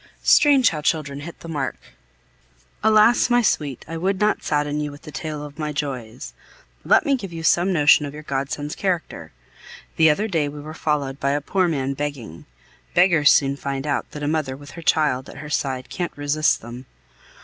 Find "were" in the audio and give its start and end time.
10.59-10.73